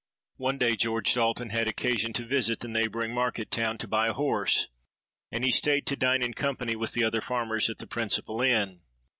"One 0.37 0.57
day 0.57 0.75
George 0.75 1.13
Dalton 1.13 1.51
had 1.51 1.67
occasion 1.67 2.11
to 2.13 2.25
visit 2.25 2.61
the 2.61 2.67
neighbouring 2.67 3.13
market 3.13 3.51
town 3.51 3.77
to 3.77 3.87
buy 3.87 4.07
a 4.07 4.13
horse; 4.13 4.67
and 5.31 5.45
he 5.45 5.51
stayed 5.51 5.85
to 5.85 5.95
dine 5.95 6.23
in 6.23 6.33
company 6.33 6.75
with 6.75 6.93
the 6.93 7.03
other 7.03 7.21
farmers 7.21 7.69
at 7.69 7.77
the 7.77 7.85
principal 7.85 8.41
inn. 8.41 8.81